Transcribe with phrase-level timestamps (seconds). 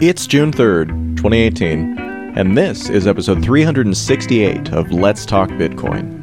[0.00, 1.98] It's June 3rd, 2018,
[2.36, 6.14] and this is episode 368 of Let's Talk Bitcoin.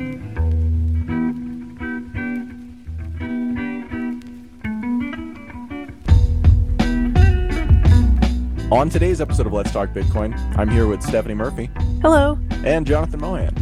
[8.72, 11.70] On today's episode of Let's Talk Bitcoin, I'm here with Stephanie Murphy
[12.02, 12.40] Hello.
[12.64, 13.54] and Jonathan Mohan.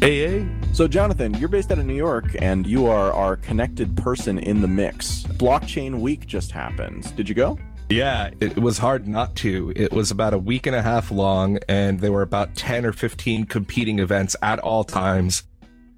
[0.00, 0.48] Hey, hey.
[0.74, 4.60] So, Jonathan, you're based out of New York and you are our connected person in
[4.60, 5.22] the mix.
[5.22, 7.16] Blockchain Week just happened.
[7.16, 7.58] Did you go?
[7.92, 9.70] Yeah, it was hard not to.
[9.76, 12.92] It was about a week and a half long, and there were about 10 or
[12.92, 15.42] 15 competing events at all times.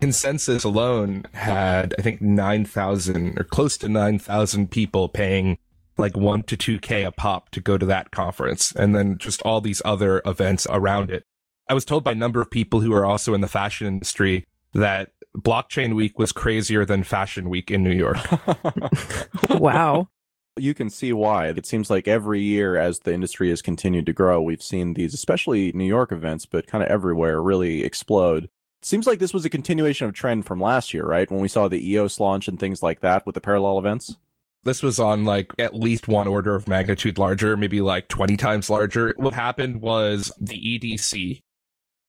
[0.01, 5.57] Consensus alone had, I think, 9,000 or close to 9,000 people paying
[5.97, 9.61] like 1 to 2K a pop to go to that conference, and then just all
[9.61, 11.25] these other events around it.
[11.69, 14.47] I was told by a number of people who are also in the fashion industry
[14.73, 18.19] that Blockchain Week was crazier than Fashion Week in New York.
[19.51, 20.09] Wow.
[20.57, 21.49] You can see why.
[21.49, 25.15] It seems like every year, as the industry has continued to grow, we've seen these,
[25.15, 28.45] especially New York events, but kind of everywhere, really explode.
[28.45, 31.31] It seems like this was a continuation of trend from last year, right?
[31.31, 34.17] When we saw the EOS launch and things like that with the parallel events.
[34.63, 38.71] this was on like at least one order of magnitude larger, maybe like 20 times
[38.71, 39.13] larger.
[39.17, 41.43] What happened was the EDC,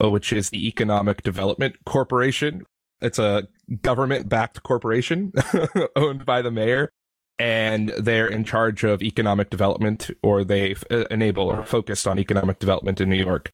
[0.03, 2.63] uh, which is the Economic Development Corporation.
[3.01, 3.47] It's a
[3.81, 5.33] government backed corporation
[5.95, 6.91] owned by the mayor,
[7.37, 12.59] and they're in charge of economic development, or they uh, enable or focused on economic
[12.59, 13.49] development in New York.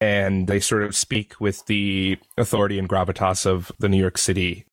[0.00, 4.66] And they sort of speak with the authority and gravitas of the New York City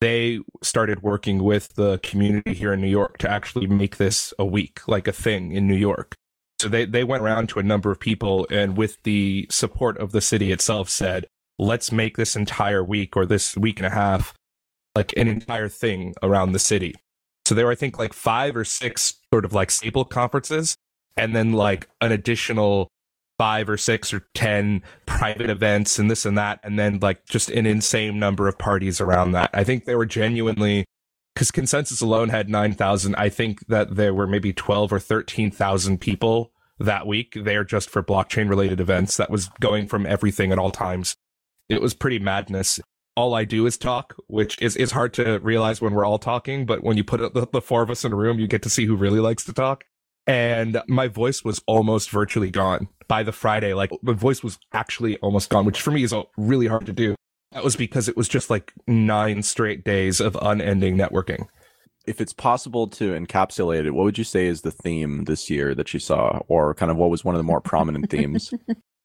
[0.00, 4.44] they started working with the community here in New York to actually make this a
[4.44, 6.14] week, like a thing in New York.
[6.60, 10.12] So they, they went around to a number of people and with the support of
[10.12, 11.26] the city itself said,
[11.58, 14.34] let's make this entire week or this week and a half
[14.94, 16.94] like an entire thing around the city.
[17.46, 20.76] So there were, I think, like five or six sort of like staple conferences
[21.16, 22.88] and then like an additional
[23.38, 27.48] five or six or ten private events and this and that, and then like just
[27.50, 29.50] an insane number of parties around that.
[29.54, 30.86] I think they were genuinely
[31.34, 33.14] because consensus alone had nine thousand.
[33.14, 36.50] I think that there were maybe twelve or thirteen thousand people
[36.80, 39.16] that week there just for blockchain related events.
[39.18, 41.14] That was going from everything at all times.
[41.68, 42.80] It was pretty madness.
[43.16, 46.66] All I do is talk, which is, is hard to realize when we're all talking,
[46.66, 48.70] but when you put the, the four of us in a room, you get to
[48.70, 49.84] see who really likes to talk
[50.26, 53.74] and my voice was almost virtually gone by the Friday.
[53.74, 57.14] Like my voice was actually almost gone, which for me is really hard to do.
[57.52, 61.46] That was because it was just like nine straight days of unending networking.
[62.06, 65.74] If it's possible to encapsulate it, what would you say is the theme this year
[65.74, 68.52] that you saw, or kind of what was one of the more prominent themes?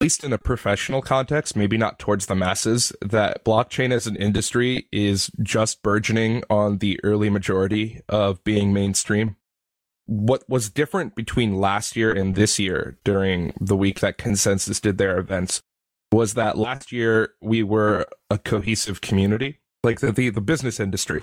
[0.00, 4.88] Least in a professional context, maybe not towards the masses, that blockchain as an industry
[4.90, 9.36] is just burgeoning on the early majority of being mainstream.
[10.06, 14.96] What was different between last year and this year during the week that consensus did
[14.96, 15.60] their events
[16.10, 21.22] was that last year we were a cohesive community like the, the, the business industry.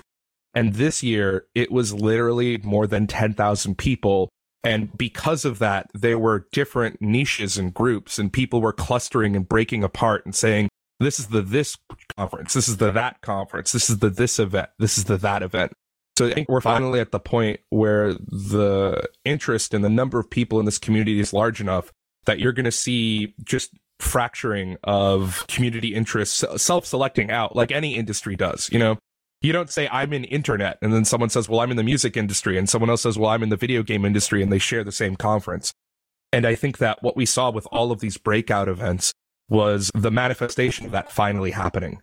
[0.54, 4.28] And this year it was literally more than 10,000 people
[4.64, 9.48] and because of that there were different niches and groups and people were clustering and
[9.48, 10.68] breaking apart and saying
[11.00, 11.76] this is the this
[12.16, 12.54] conference.
[12.54, 13.72] This is the that conference.
[13.72, 14.70] This is the this event.
[14.78, 15.72] This is the that event.
[16.18, 20.28] So I think we're finally at the point where the interest and the number of
[20.28, 21.92] people in this community is large enough
[22.26, 23.70] that you're going to see just
[24.00, 28.98] fracturing of community interests, self-selecting out like any industry does, you know?
[29.40, 32.16] You don't say I'm in internet and then someone says, "Well, I'm in the music
[32.16, 34.84] industry," and someone else says, "Well, I'm in the video game industry," and they share
[34.84, 35.72] the same conference.
[36.32, 39.14] And I think that what we saw with all of these breakout events
[39.48, 42.00] was the manifestation of that finally happening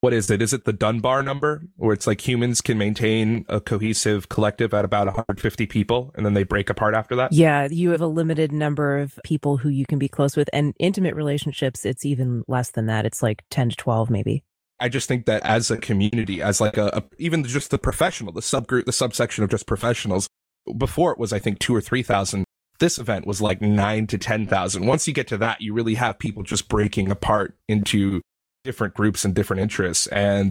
[0.00, 0.40] what is it?
[0.40, 4.84] Is it the Dunbar number where it's like humans can maintain a cohesive collective at
[4.84, 7.32] about 150 people and then they break apart after that?
[7.32, 10.74] Yeah, you have a limited number of people who you can be close with and
[10.78, 13.06] intimate relationships it's even less than that.
[13.06, 14.44] It's like 10 to 12 maybe.
[14.80, 18.32] I just think that as a community, as like a, a even just the professional,
[18.32, 20.28] the subgroup, the subsection of just professionals,
[20.76, 22.44] before it was I think 2 or 3,000
[22.78, 24.86] this event was like nine to 10,000.
[24.86, 28.22] Once you get to that, you really have people just breaking apart into
[28.64, 30.06] different groups and different interests.
[30.08, 30.50] And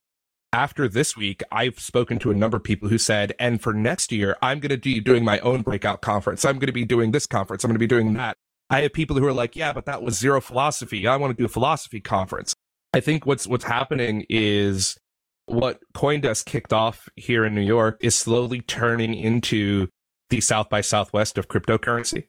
[0.53, 4.11] after this week, I've spoken to a number of people who said, and for next
[4.11, 6.45] year, I'm going to be doing my own breakout conference.
[6.45, 7.63] I'm going to be doing this conference.
[7.63, 8.35] I'm going to be doing that.
[8.69, 11.07] I have people who are like, yeah, but that was zero philosophy.
[11.07, 12.53] I want to do a philosophy conference.
[12.97, 14.97] I think what's what's happening is
[15.45, 19.87] what CoinDesk kicked off here in New York is slowly turning into
[20.31, 22.23] the South by Southwest of cryptocurrency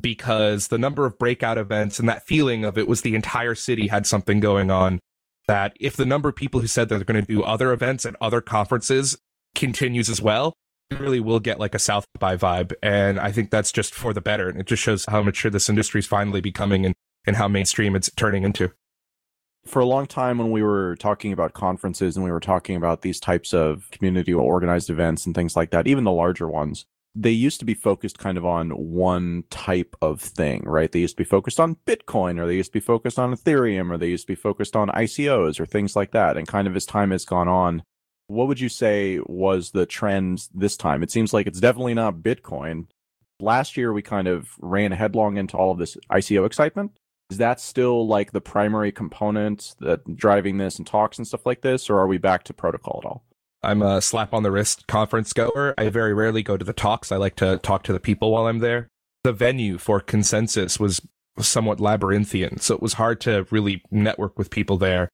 [0.00, 3.88] because the number of breakout events and that feeling of it was the entire city
[3.88, 5.00] had something going on
[5.48, 8.16] that if the number of people who said they're going to do other events and
[8.20, 9.18] other conferences
[9.56, 10.54] continues as well,
[10.92, 12.72] really will get like a South by vibe.
[12.84, 14.48] And I think that's just for the better.
[14.48, 16.94] And it just shows how mature this industry is finally becoming and,
[17.26, 18.70] and how mainstream it's turning into.
[19.66, 23.00] For a long time, when we were talking about conferences and we were talking about
[23.00, 26.84] these types of community organized events and things like that, even the larger ones,
[27.14, 30.90] they used to be focused kind of on one type of thing, right?
[30.90, 33.90] They used to be focused on Bitcoin or they used to be focused on Ethereum
[33.90, 36.36] or they used to be focused on ICOs or things like that.
[36.36, 37.84] And kind of as time has gone on,
[38.26, 41.02] what would you say was the trend this time?
[41.02, 42.86] It seems like it's definitely not Bitcoin.
[43.40, 46.98] Last year, we kind of ran headlong into all of this ICO excitement.
[47.30, 51.62] Is that still like the primary component that driving this and talks and stuff like
[51.62, 53.24] this, or are we back to protocol at all?
[53.62, 55.74] I'm a slap on the wrist conference goer.
[55.78, 57.10] I very rarely go to the talks.
[57.10, 58.88] I like to talk to the people while I'm there.
[59.22, 61.00] The venue for consensus was
[61.38, 65.08] somewhat labyrinthian, so it was hard to really network with people there.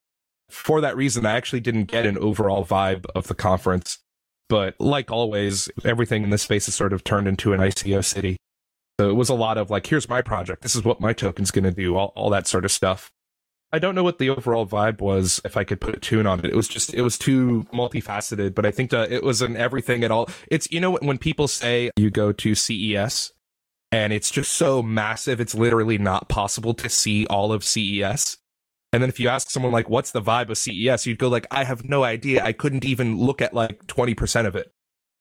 [0.49, 3.99] For that reason, I actually didn't get an overall vibe of the conference.
[4.49, 8.35] But like always, everything in this space is sort of turned into an ICO city.
[9.01, 10.61] So it was a lot of like, here's my project.
[10.61, 13.11] This is what my token's going to do, all, all that sort of stuff.
[13.71, 16.37] I don't know what the overall vibe was, if I could put a tune on
[16.37, 16.45] it.
[16.45, 20.11] It was just, it was too multifaceted, but I think it was an everything at
[20.11, 20.29] all.
[20.51, 23.31] It's, you know, when people say you go to CES
[23.91, 28.37] and it's just so massive, it's literally not possible to see all of CES.
[28.93, 31.07] And then if you ask someone like, what's the vibe of CES?
[31.07, 32.45] You'd go like, I have no idea.
[32.45, 34.71] I couldn't even look at like 20% of it.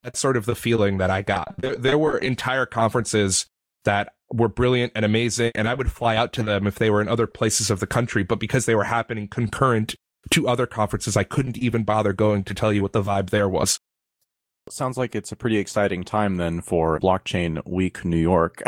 [0.03, 1.55] That's sort of the feeling that I got.
[1.56, 3.47] There, there were entire conferences
[3.85, 5.53] that were brilliant and amazing.
[5.55, 7.87] And I would fly out to them if they were in other places of the
[7.87, 8.23] country.
[8.23, 9.94] But because they were happening concurrent
[10.31, 13.49] to other conferences, I couldn't even bother going to tell you what the vibe there
[13.49, 13.81] was.
[14.69, 18.62] Sounds like it's a pretty exciting time then for Blockchain Week New York.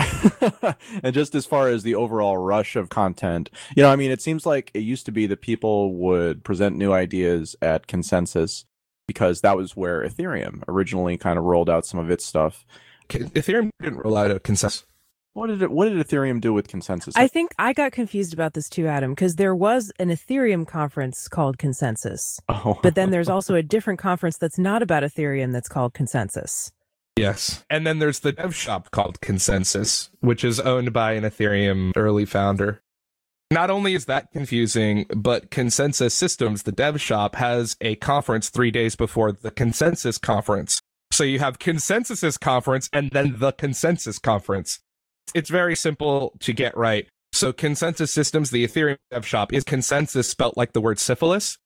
[1.02, 4.22] and just as far as the overall rush of content, you know, I mean, it
[4.22, 8.64] seems like it used to be that people would present new ideas at consensus
[9.06, 12.64] because that was where Ethereum originally kind of rolled out some of its stuff.
[13.08, 14.84] Ethereum didn't roll out a consensus.
[15.34, 17.14] What did it, what did Ethereum do with consensus?
[17.16, 21.26] I think I got confused about this too, Adam, because there was an Ethereum conference
[21.26, 22.38] called Consensus.
[22.50, 22.78] Oh.
[22.82, 26.70] But then there's also a different conference that's not about Ethereum that's called Consensus.
[27.16, 27.64] Yes.
[27.70, 32.26] And then there's the dev shop called Consensus, which is owned by an Ethereum early
[32.26, 32.82] founder.
[33.50, 38.70] Not only is that confusing, but Consensus Systems, the dev shop, has a conference three
[38.70, 40.80] days before the Consensus conference.
[41.10, 44.80] So you have Consensus's conference and then the Consensus conference.
[45.34, 47.06] It's very simple to get right.
[47.32, 51.56] So Consensus Systems, the Ethereum dev shop, is consensus spelt like the word syphilis.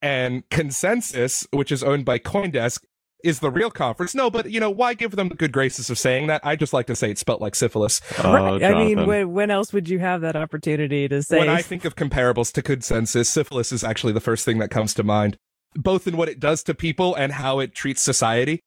[0.00, 2.80] And Consensus, which is owned by Coindesk,
[3.24, 4.14] is the real conference.
[4.14, 6.40] No, but you know, why give them the good graces of saying that?
[6.44, 8.00] I just like to say it's spelt like syphilis.
[8.22, 8.62] Oh, right.
[8.62, 11.38] I mean, when, when else would you have that opportunity to say?
[11.38, 14.94] When I think of comparables to consensus, syphilis is actually the first thing that comes
[14.94, 15.36] to mind,
[15.74, 18.60] both in what it does to people and how it treats society.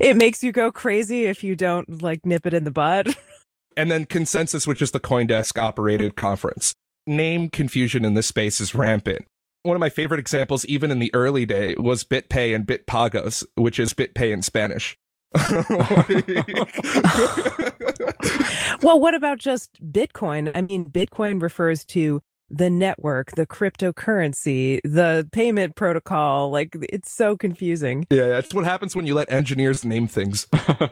[0.00, 3.16] it makes you go crazy if you don't like nip it in the bud.
[3.76, 6.74] And then consensus, which is the Coindesk operated conference.
[7.06, 9.26] Name confusion in this space is rampant.
[9.62, 13.78] One of my favorite examples, even in the early day, was BitPay and BitPagos, which
[13.78, 14.96] is BitPay in Spanish.
[18.82, 20.52] well, what about just Bitcoin?
[20.54, 26.50] I mean, Bitcoin refers to the network, the cryptocurrency, the payment protocol.
[26.50, 28.06] Like, it's so confusing.
[28.10, 30.46] yeah, that's what happens when you let engineers name things.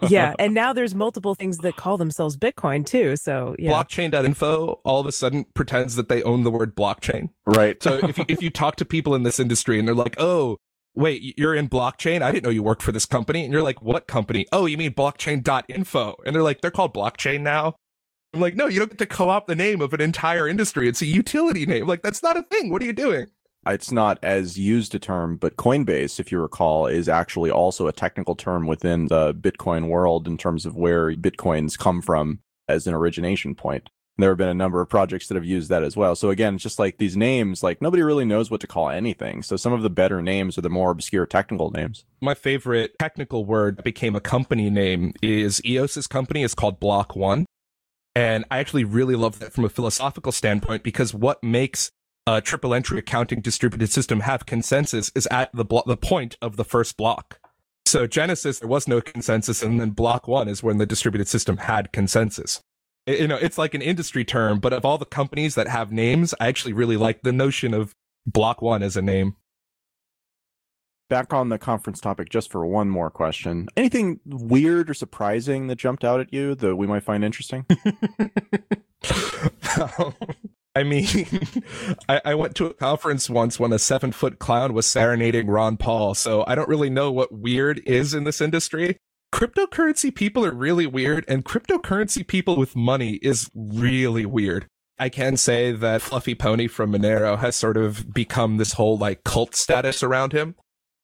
[0.08, 0.34] Yeah.
[0.38, 3.16] and now there's multiple things that call themselves Bitcoin too.
[3.16, 3.70] So, yeah.
[3.72, 7.30] Blockchain.info all of a sudden pretends that they own the word blockchain.
[7.46, 7.82] right.
[7.82, 10.58] So if you, if you talk to people in this industry and they're like, oh,
[10.94, 12.22] wait, you're in blockchain?
[12.22, 13.44] I didn't know you worked for this company.
[13.44, 14.46] And you're like, what company?
[14.52, 16.16] Oh, you mean blockchain.info.
[16.24, 17.76] And they're like, they're called blockchain now.
[18.34, 20.88] I'm like, no, you don't get to co-opt the name of an entire industry.
[20.88, 21.86] It's a utility name.
[21.86, 22.70] Like, that's not a thing.
[22.70, 23.26] What are you doing?
[23.66, 27.92] it's not as used a term, but Coinbase, if you recall, is actually also a
[27.92, 32.94] technical term within the Bitcoin world in terms of where Bitcoins come from as an
[32.94, 33.88] origination point.
[34.18, 36.14] There have been a number of projects that have used that as well.
[36.14, 39.42] So again, it's just like these names, like nobody really knows what to call anything.
[39.42, 42.04] So some of the better names are the more obscure technical names.
[42.20, 47.16] My favorite technical word that became a company name is EOS's company is called Block
[47.16, 47.46] One.
[48.14, 51.90] And I actually really love that from a philosophical standpoint because what makes
[52.26, 56.56] a triple entry accounting distributed system have consensus is at the blo- the point of
[56.56, 57.40] the first block.
[57.86, 61.56] So Genesis, there was no consensus, and then block one is when the distributed system
[61.56, 62.60] had consensus.
[63.08, 65.90] I- You know, it's like an industry term, but of all the companies that have
[65.90, 67.92] names, I actually really like the notion of
[68.26, 69.36] block one as a name.
[71.12, 73.68] Back on the conference topic, just for one more question.
[73.76, 77.66] Anything weird or surprising that jumped out at you that we might find interesting?
[79.98, 80.14] Um,
[80.74, 81.06] I mean,
[82.08, 85.76] I, I went to a conference once when a seven foot clown was serenading Ron
[85.76, 88.98] Paul, so I don't really know what weird is in this industry.
[89.34, 94.66] cryptocurrency people are really weird, and cryptocurrency people with money is really weird.
[94.98, 99.24] I can say that Fluffy Pony from Monero has sort of become this whole like
[99.24, 100.54] cult status around him.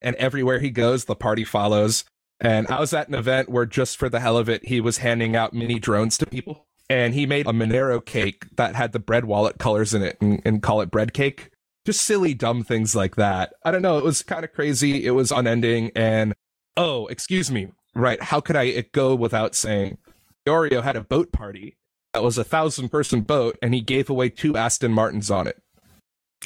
[0.00, 2.04] And everywhere he goes, the party follows.
[2.40, 4.98] And I was at an event where just for the hell of it, he was
[4.98, 6.66] handing out mini drones to people.
[6.88, 10.40] And he made a Monero cake that had the bread wallet colors in it and,
[10.44, 11.50] and call it bread cake.
[11.84, 13.52] Just silly, dumb things like that.
[13.64, 13.98] I don't know.
[13.98, 15.04] It was kind of crazy.
[15.04, 15.90] It was unending.
[15.94, 16.34] And
[16.76, 17.68] oh, excuse me.
[17.94, 18.22] Right.
[18.22, 19.98] How could I go without saying
[20.46, 21.76] Iorio had a boat party
[22.14, 25.62] that was a thousand person boat and he gave away two Aston Martins on it.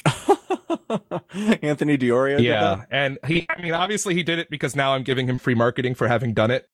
[1.61, 2.41] Anthony Di Iorio.
[2.41, 2.85] Yeah.
[2.91, 5.95] And he, I mean, obviously he did it because now I'm giving him free marketing
[5.95, 6.67] for having done it.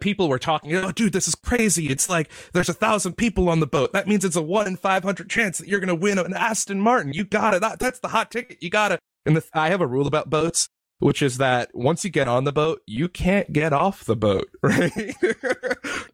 [0.00, 1.88] People were talking, oh, dude, this is crazy.
[1.88, 3.92] It's like there's a thousand people on the boat.
[3.92, 6.80] That means it's a one in 500 chance that you're going to win an Aston
[6.80, 7.12] Martin.
[7.12, 7.60] You got it.
[7.60, 8.58] That, that's the hot ticket.
[8.60, 9.00] You got it.
[9.26, 10.68] And the, I have a rule about boats
[11.00, 14.48] which is that once you get on the boat, you can't get off the boat,
[14.62, 14.92] right?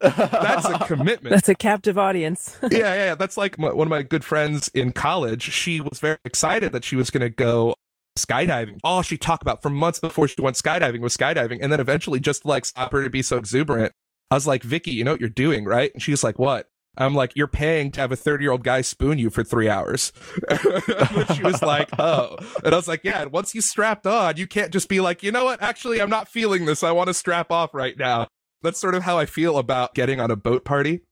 [0.00, 1.30] that's a commitment.
[1.30, 2.58] That's a captive audience.
[2.70, 5.42] yeah, yeah, that's like my, one of my good friends in college.
[5.42, 7.74] She was very excited that she was going to go
[8.18, 8.78] skydiving.
[8.84, 12.20] All she talked about for months before she went skydiving was skydiving, and then eventually,
[12.20, 13.92] just like stop her to be so exuberant,
[14.30, 17.14] I was like, "Vicky, you know what you're doing, right?" And she's like, "What?" I'm
[17.14, 20.12] like, you're paying to have a 30 year old guy spoon you for three hours.
[21.34, 22.36] she was like, oh.
[22.64, 25.32] And I was like, yeah, once you strapped on, you can't just be like, you
[25.32, 25.62] know what?
[25.62, 26.82] Actually, I'm not feeling this.
[26.82, 28.28] I want to strap off right now.
[28.62, 31.02] That's sort of how I feel about getting on a boat party.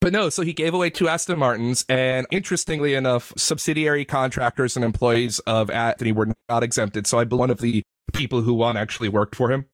[0.00, 1.84] But no, so he gave away two Aston Martins.
[1.88, 7.06] And interestingly enough, subsidiary contractors and employees of Anthony were not exempted.
[7.06, 9.66] So I one of the people who won actually worked for him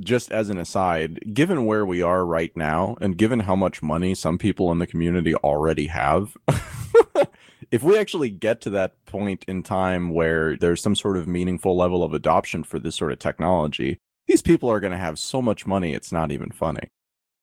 [0.00, 4.14] just as an aside, given where we are right now and given how much money
[4.14, 6.36] some people in the community already have,
[7.70, 11.76] if we actually get to that point in time where there's some sort of meaningful
[11.76, 15.42] level of adoption for this sort of technology, these people are going to have so
[15.42, 16.88] much money, it's not even funny.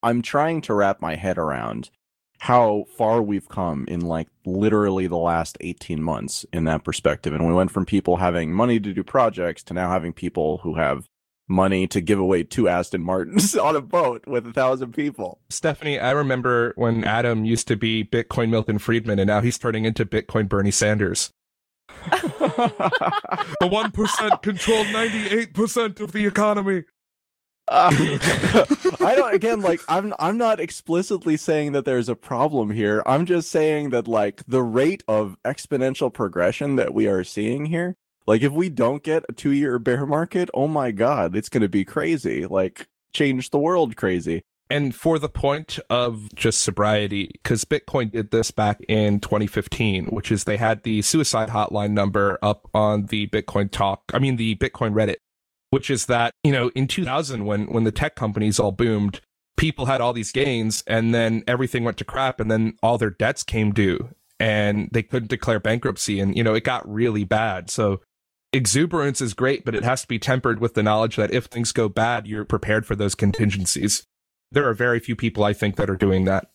[0.03, 1.89] I'm trying to wrap my head around
[2.39, 7.35] how far we've come in like literally the last 18 months in that perspective.
[7.35, 10.73] And we went from people having money to do projects to now having people who
[10.73, 11.07] have
[11.51, 15.39] money to give away two Aston Martins on a boat with a thousand people.
[15.49, 19.85] Stephanie, I remember when Adam used to be Bitcoin Milton Friedman and now he's turning
[19.85, 21.31] into Bitcoin Bernie Sanders.
[22.09, 26.83] the 1% controlled 98% of the economy.
[27.67, 27.89] Uh,
[28.99, 33.01] I don't again like I'm I'm not explicitly saying that there's a problem here.
[33.05, 37.95] I'm just saying that like the rate of exponential progression that we are seeing here
[38.27, 41.61] like if we don't get a two year bear market, oh my god, it's going
[41.61, 42.45] to be crazy.
[42.45, 44.41] Like change the world crazy.
[44.69, 50.31] And for the point of just sobriety, because Bitcoin did this back in 2015, which
[50.31, 54.03] is they had the suicide hotline number up on the Bitcoin talk.
[54.13, 55.17] I mean, the Bitcoin Reddit,
[55.71, 59.19] which is that, you know, in 2000, when, when the tech companies all boomed,
[59.57, 63.09] people had all these gains and then everything went to crap and then all their
[63.09, 64.09] debts came due
[64.39, 66.21] and they couldn't declare bankruptcy.
[66.21, 67.69] And, you know, it got really bad.
[67.69, 67.99] So
[68.53, 71.71] exuberance is great, but it has to be tempered with the knowledge that if things
[71.71, 74.05] go bad, you're prepared for those contingencies.
[74.51, 76.49] There are very few people, I think, that are doing that.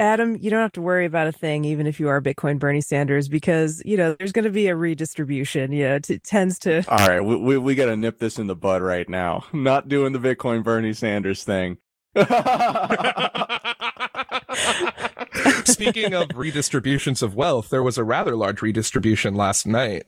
[0.00, 2.80] Adam, you don't have to worry about a thing, even if you are Bitcoin Bernie
[2.80, 5.70] Sanders, because you know there's going to be a redistribution.
[5.70, 6.82] Yeah, it tends to.
[6.88, 9.44] All right, we we, we got to nip this in the bud right now.
[9.52, 11.78] Not doing the Bitcoin Bernie Sanders thing.
[15.64, 20.04] Speaking of redistributions of wealth, there was a rather large redistribution last night.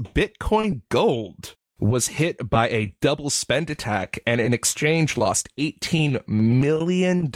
[0.00, 7.30] Bitcoin Gold was hit by a double spend attack and in exchange lost $18 million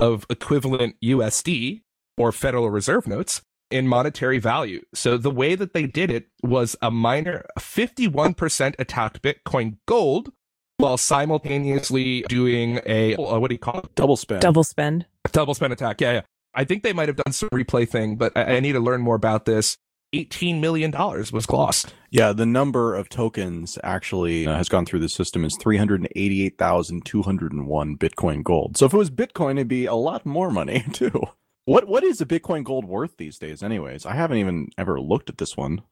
[0.00, 1.82] of equivalent USD
[2.16, 4.82] or Federal Reserve notes in monetary value.
[4.94, 10.32] So the way that they did it was a miner 51% attacked Bitcoin Gold
[10.78, 13.94] while simultaneously doing a uh, what do you call it?
[13.94, 14.40] Double spend.
[14.40, 15.06] Double spend.
[15.32, 16.00] Double spend attack.
[16.00, 16.20] Yeah, yeah.
[16.54, 19.00] I think they might have done some replay thing, but I, I need to learn
[19.00, 19.76] more about this.
[20.14, 21.94] $18 million was lost.
[22.10, 28.42] Yeah, the number of tokens actually uh, has gone through the system is 388,201 Bitcoin
[28.42, 28.76] gold.
[28.76, 31.22] So if it was Bitcoin, it'd be a lot more money too.
[31.66, 34.06] What what is a Bitcoin gold worth these days anyways?
[34.06, 35.82] I haven't even ever looked at this one.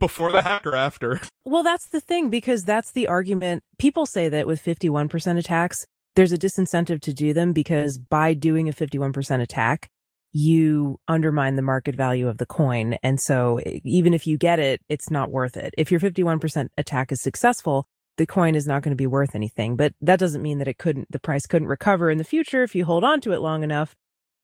[0.00, 1.20] Before the hack or after?
[1.44, 3.62] Well, that's the thing because that's the argument.
[3.78, 8.68] People say that with 51% attacks, there's a disincentive to do them because by doing
[8.68, 9.88] a 51% attack,
[10.32, 12.94] you undermine the market value of the coin.
[13.02, 15.74] And so even if you get it, it's not worth it.
[15.76, 17.86] If your 51% attack is successful,
[18.16, 19.76] the coin is not going to be worth anything.
[19.76, 22.74] But that doesn't mean that it couldn't, the price couldn't recover in the future if
[22.74, 23.94] you hold on to it long enough.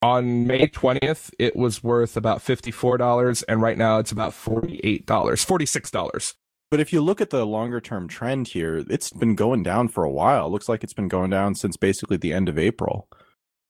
[0.00, 6.34] On May 20th, it was worth about $54, and right now it's about $48, $46.
[6.70, 10.04] But if you look at the longer term trend here, it's been going down for
[10.04, 10.46] a while.
[10.46, 13.08] It looks like it's been going down since basically the end of April.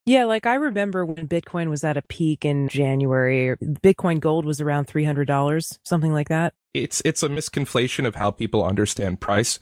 [0.09, 4.61] Yeah, like I remember when Bitcoin was at a peak in January, Bitcoin gold was
[4.61, 6.55] around $300, something like that.
[6.73, 9.59] It's it's a misconflation of how people understand price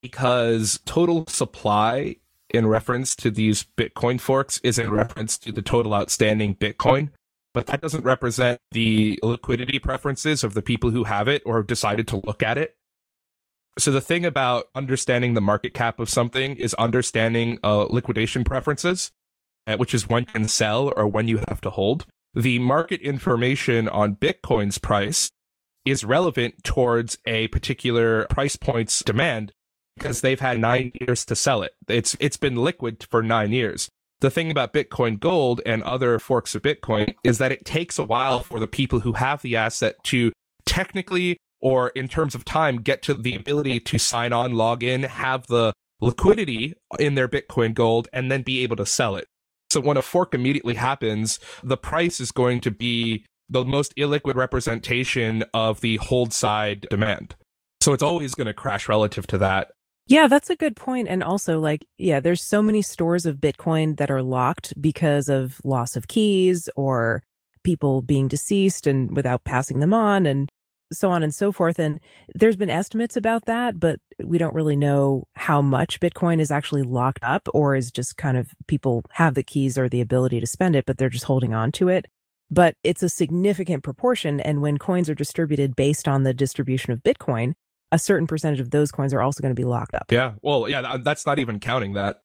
[0.00, 2.16] because total supply
[2.50, 7.10] in reference to these Bitcoin forks is in reference to the total outstanding Bitcoin
[7.54, 11.66] but that doesn't represent the liquidity preferences of the people who have it or have
[11.66, 12.76] decided to look at it.
[13.78, 19.10] So the thing about understanding the market cap of something is understanding uh, liquidation preferences,
[19.68, 22.06] Uh, which is when you can sell or when you have to hold.
[22.34, 25.30] The market information on Bitcoin's price
[25.84, 29.52] is relevant towards a particular price point's demand
[29.96, 31.72] because they've had nine years to sell it.
[31.86, 36.54] It's it's been liquid for nine years the thing about Bitcoin Gold and other forks
[36.54, 39.96] of Bitcoin is that it takes a while for the people who have the asset
[40.04, 40.32] to
[40.66, 45.02] technically or in terms of time get to the ability to sign on, log in,
[45.04, 49.26] have the liquidity in their Bitcoin Gold, and then be able to sell it.
[49.78, 54.34] So when a fork immediately happens, the price is going to be the most illiquid
[54.34, 57.36] representation of the hold side demand.
[57.80, 59.70] So it's always going to crash relative to that.
[60.08, 61.06] Yeah, that's a good point.
[61.06, 65.60] And also, like, yeah, there's so many stores of Bitcoin that are locked because of
[65.62, 67.22] loss of keys or
[67.62, 70.48] people being deceased and without passing them on and
[70.92, 71.78] so on and so forth.
[71.78, 72.00] And
[72.34, 76.82] there's been estimates about that, but we don't really know how much Bitcoin is actually
[76.82, 80.46] locked up or is just kind of people have the keys or the ability to
[80.46, 82.04] spend it, but they're just holding on to it.
[82.50, 84.40] But it's a significant proportion.
[84.40, 87.54] And when coins are distributed based on the distribution of Bitcoin,
[87.90, 90.12] a certain percentage of those coins are also going to be locked up.
[90.12, 90.34] Yeah.
[90.42, 92.20] Well, yeah, that's not even counting that.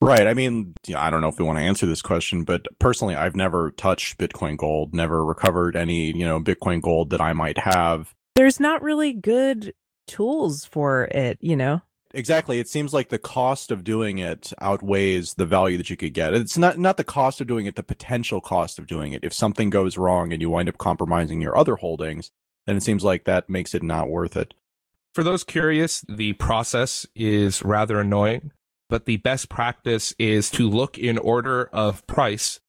[0.00, 0.26] Right.
[0.26, 3.14] I mean, yeah, I don't know if we want to answer this question, but personally,
[3.14, 7.58] I've never touched Bitcoin gold, never recovered any, you know, Bitcoin gold that I might
[7.58, 8.12] have.
[8.34, 9.74] There's not really good
[10.08, 11.82] tools for it, you know?
[12.14, 12.58] Exactly.
[12.58, 16.32] It seems like the cost of doing it outweighs the value that you could get.
[16.32, 19.24] It's not not the cost of doing it, the potential cost of doing it.
[19.24, 22.30] If something goes wrong and you wind up compromising your other holdings,
[22.66, 24.54] then it seems like that makes it not worth it.
[25.14, 28.52] For those curious, the process is rather annoying,
[28.88, 32.60] but the best practice is to look in order of price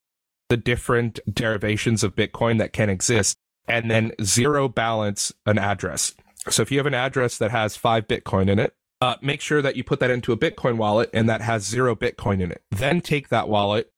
[0.50, 3.38] the different derivations of Bitcoin that can exist
[3.68, 6.14] and then zero balance an address.
[6.50, 9.62] So if you have an address that has five Bitcoin in it, uh, make sure
[9.62, 12.62] that you put that into a Bitcoin wallet and that has zero Bitcoin in it.
[12.72, 13.90] Then take that wallet,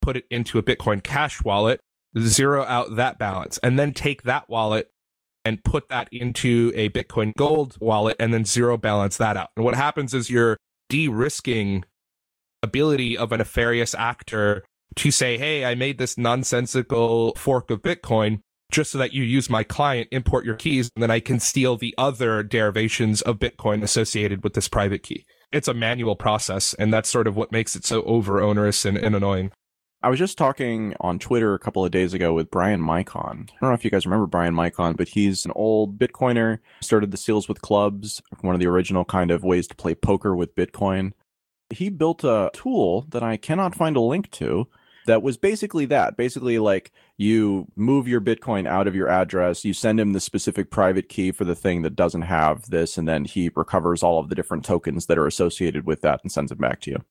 [0.00, 1.80] put it into a Bitcoin Cash wallet,
[2.18, 4.90] zero out that balance, and then take that wallet
[5.44, 9.50] and put that into a Bitcoin Gold wallet and then zero balance that out.
[9.56, 10.56] And what happens is you're
[10.88, 11.84] de-risking
[12.62, 14.64] ability of a nefarious actor
[14.96, 18.40] to say, "Hey, I made this nonsensical fork of Bitcoin
[18.74, 21.76] just so that you use my client, import your keys, and then I can steal
[21.76, 26.92] the other derivations of Bitcoin associated with this private key." It's a manual process, and
[26.92, 29.52] that's sort of what makes it so over onerous and, and annoying.
[30.04, 33.48] I was just talking on Twitter a couple of days ago with Bryan Micon.
[33.48, 37.10] I don't know if you guys remember Bryan Micon, but he's an old Bitcoiner, started
[37.10, 40.54] the Seals with Clubs, one of the original kind of ways to play poker with
[40.54, 41.12] Bitcoin.
[41.70, 44.68] He built a tool that I cannot find a link to
[45.06, 46.16] that was basically that.
[46.16, 50.70] Basically, like you move your Bitcoin out of your address, you send him the specific
[50.70, 54.28] private key for the thing that doesn't have this, and then he recovers all of
[54.28, 57.04] the different tokens that are associated with that and sends it back to you.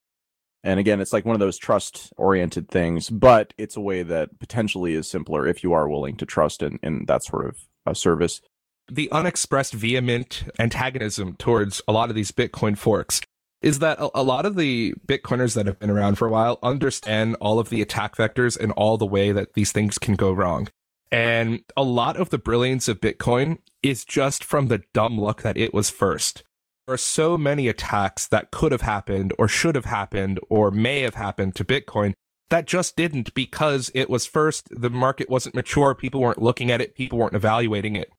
[0.63, 4.39] And again, it's like one of those trust oriented things, but it's a way that
[4.39, 7.93] potentially is simpler if you are willing to trust in, in that sort of a
[7.93, 8.41] service.
[8.89, 13.21] The unexpressed vehement antagonism towards a lot of these Bitcoin forks
[13.63, 16.60] is that a, a, lot of the Bitcoiners that have been around for a while
[16.62, 20.32] understand all of the attack vectors and all the way that these things can go
[20.32, 20.67] wrong.
[21.12, 25.58] And a lot of the brilliance of Bitcoin is just from the dumb luck that
[25.58, 26.43] it was first.
[26.86, 31.02] There are so many attacks that could have happened or should have happened or may
[31.02, 32.13] have happened to Bitcoin
[32.49, 36.82] that just didn't because it was first, the market wasn't mature, people weren't looking at
[36.82, 38.12] it, people weren't evaluating it.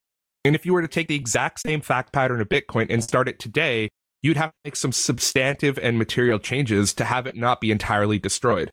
[0.43, 3.29] And if you were to take the exact same fact pattern of Bitcoin and start
[3.29, 3.87] it today,
[4.25, 8.17] you'd have to make some substantive and material changes to have it not be entirely
[8.17, 8.71] destroyed.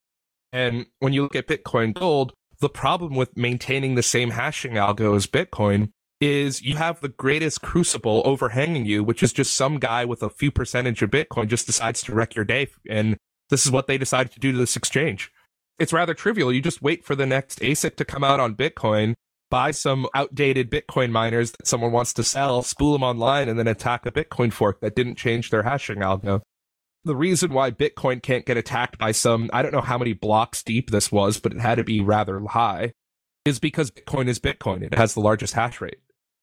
[0.51, 5.15] And when you look at Bitcoin Gold, the problem with maintaining the same hashing algo
[5.15, 5.91] as Bitcoin
[6.23, 10.31] is you have the greatest crucible overhanging you, which is just some guy with a
[10.31, 12.69] few percentage of Bitcoin just decides to wreck your day.
[12.89, 13.19] And
[13.51, 15.31] this is what they decided to do to this exchange.
[15.79, 16.51] It's rather trivial.
[16.51, 19.15] You just wait for the next ASIC to come out on Bitcoin,
[19.53, 23.69] buy some outdated Bitcoin miners that someone wants to sell, spool them online, and then
[23.69, 26.41] attack a Bitcoin fork that didn't change their hashing algo.
[27.05, 30.63] The reason why Bitcoin can't get attacked by some, I don't know how many blocks
[30.63, 32.93] deep this was, but it had to be rather high,
[33.45, 34.83] is because Bitcoin is Bitcoin.
[34.83, 35.99] It has the largest hash rate.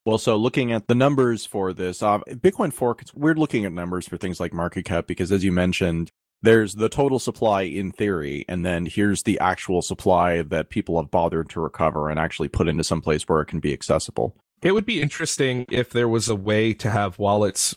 [0.06, 3.72] Well, so looking at the numbers for this, uh, Bitcoin Fork, it's weird looking at
[3.72, 7.92] numbers for things like market cap because, as you mentioned, there's the total supply in
[7.92, 12.48] theory, and then here's the actual supply that people have bothered to recover and actually
[12.48, 14.36] put into some place where it can be accessible.
[14.62, 17.76] It would be interesting if there was a way to have wallets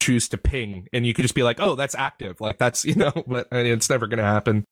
[0.00, 2.40] choose to ping and you could just be like, oh, that's active.
[2.40, 4.64] Like that's, you know, but it's never going to happen.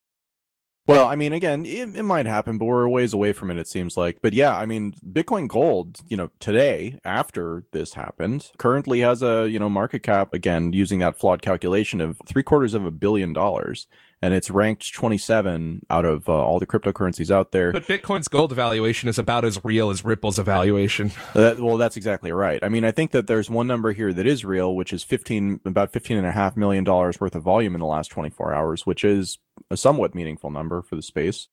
[0.86, 3.58] Well, I mean, again, it, it might happen, but we're a ways away from it,
[3.58, 4.18] it seems like.
[4.22, 9.48] But yeah, I mean, Bitcoin Gold, you know, today, after this happened, currently has a,
[9.48, 13.32] you know, market cap, again, using that flawed calculation of three quarters of a billion
[13.32, 13.86] dollars
[14.22, 17.72] and it's ranked 27 out of uh, all the cryptocurrencies out there.
[17.72, 21.12] But Bitcoin's gold evaluation is about as real as Ripple's evaluation.
[21.32, 22.58] Uh, well, that's exactly right.
[22.62, 25.60] I mean, I think that there's one number here that is real, which is 15,
[25.64, 28.84] about 15 and a half million dollars worth of volume in the last 24 hours,
[28.84, 29.38] which is
[29.70, 31.48] a somewhat meaningful number for the space.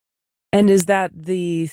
[0.51, 1.69] And is that the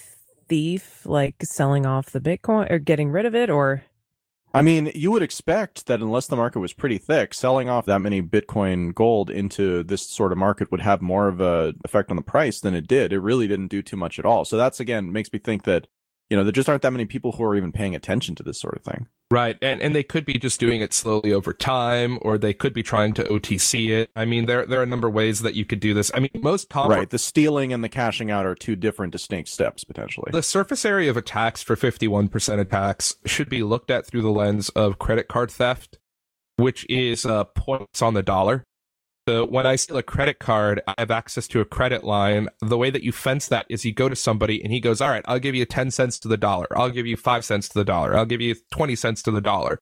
[0.49, 3.85] thief like selling off the Bitcoin or getting rid of it or?
[4.55, 7.99] I mean, you would expect that unless the market was pretty thick, selling off that
[7.99, 12.17] many Bitcoin gold into this sort of market would have more of a effect on
[12.17, 13.13] the price than it did.
[13.13, 14.45] It really didn't do too much at all.
[14.45, 15.89] So that's again makes me think that
[16.31, 18.61] you know there just aren't that many people who are even paying attention to this
[18.61, 19.07] sort of thing.
[19.31, 19.57] Right.
[19.63, 22.83] And and they could be just doing it slowly over time, or they could be
[22.83, 24.11] trying to OTC it.
[24.15, 26.11] I mean, there there are a number of ways that you could do this.
[26.15, 27.11] I mean, most common Right.
[27.11, 30.31] The stealing and the cashing out are two different distinct steps potentially.
[30.33, 34.69] The surface area of attacks for 51% attacks should be looked at through the lens
[34.71, 35.99] of credit card theft,
[36.57, 38.65] which is uh, points on the dollar.
[39.27, 42.49] So when I steal a credit card, I have access to a credit line.
[42.61, 45.09] The way that you fence that is you go to somebody and he goes, all
[45.09, 46.67] right, I'll give you 10 cents to the dollar.
[46.77, 48.15] I'll give you five cents to the dollar.
[48.15, 49.79] I'll give you 20 cents to the dollar.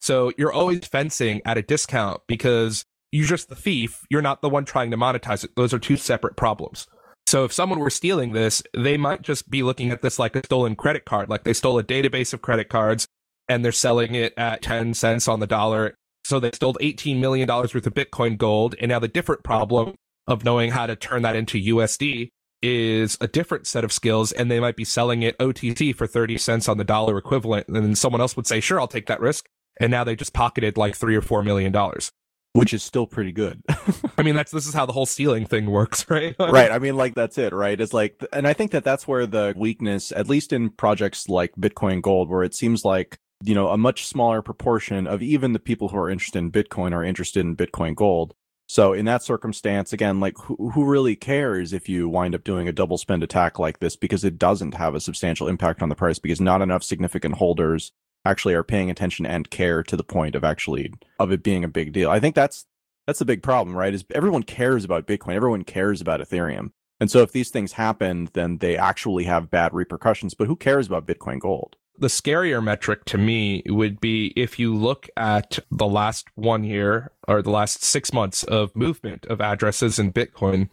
[0.00, 4.02] So you're always fencing at a discount because you're just the thief.
[4.10, 5.56] You're not the one trying to monetize it.
[5.56, 6.86] Those are two separate problems.
[7.26, 10.44] So if someone were stealing this, they might just be looking at this like a
[10.44, 13.08] stolen credit card, like they stole a database of credit cards
[13.48, 17.48] and they're selling it at 10 cents on the dollar so they stole $18 million
[17.48, 18.74] worth of Bitcoin gold.
[18.80, 19.94] And now the different problem
[20.26, 22.30] of knowing how to turn that into USD
[22.62, 24.32] is a different set of skills.
[24.32, 27.68] And they might be selling it OTC for 30 cents on the dollar equivalent.
[27.68, 29.46] And then someone else would say, sure, I'll take that risk.
[29.78, 32.10] And now they just pocketed like three or four million dollars.
[32.54, 33.60] Which is still pretty good.
[34.16, 36.36] I mean, that's this is how the whole stealing thing works, right?
[36.38, 36.70] right.
[36.70, 37.78] I mean, like that's it, right?
[37.78, 41.50] It's like, and I think that that's where the weakness, at least in projects like
[41.58, 45.58] Bitcoin Gold, where it seems like you know, a much smaller proportion of even the
[45.58, 48.34] people who are interested in Bitcoin are interested in Bitcoin Gold.
[48.66, 52.66] So in that circumstance, again, like who, who really cares if you wind up doing
[52.66, 55.94] a double spend attack like this because it doesn't have a substantial impact on the
[55.94, 57.92] price because not enough significant holders
[58.24, 61.68] actually are paying attention and care to the point of actually of it being a
[61.68, 62.10] big deal.
[62.10, 62.64] I think that's
[63.06, 63.92] that's the big problem, right?
[63.92, 66.70] Is everyone cares about Bitcoin, everyone cares about Ethereum.
[67.00, 70.86] And so if these things happen, then they actually have bad repercussions, but who cares
[70.86, 71.76] about Bitcoin Gold?
[71.98, 77.12] The scarier metric to me would be if you look at the last one year
[77.28, 80.68] or the last six months of movement of addresses in Bitcoin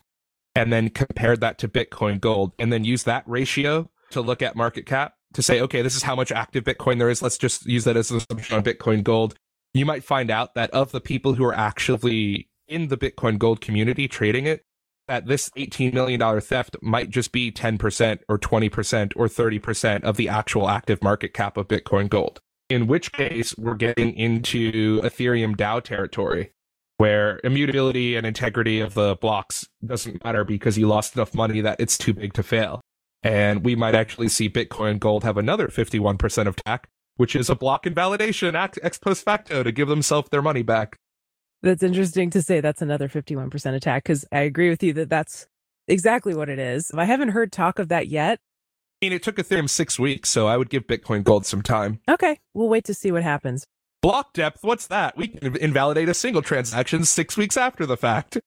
[0.56, 4.56] and then compare that to Bitcoin gold and then use that ratio to look at
[4.56, 7.22] market cap to say, okay, this is how much active Bitcoin there is.
[7.22, 9.36] Let's just use that as an assumption on Bitcoin gold.
[9.74, 13.62] You might find out that of the people who are actually in the Bitcoin gold
[13.62, 14.66] community trading it,
[15.12, 20.30] that this $18 million theft might just be 10% or 20% or 30% of the
[20.30, 22.40] actual active market cap of Bitcoin Gold.
[22.70, 26.54] In which case, we're getting into Ethereum DAO territory
[26.96, 31.82] where immutability and integrity of the blocks doesn't matter because you lost enough money that
[31.82, 32.80] it's too big to fail.
[33.22, 37.86] And we might actually see Bitcoin Gold have another 51% attack, which is a block
[37.86, 40.96] invalidation act ex post facto to give themselves their money back.
[41.64, 45.48] That's interesting to say that's another 51% attack because I agree with you that that's
[45.88, 46.92] exactly what it is.
[46.96, 48.40] I haven't heard talk of that yet.
[49.02, 52.00] I mean, it took Ethereum six weeks, so I would give Bitcoin Gold some time.
[52.10, 53.66] Okay, we'll wait to see what happens.
[54.02, 55.16] Block depth, what's that?
[55.16, 58.40] We can invalidate a single transaction six weeks after the fact.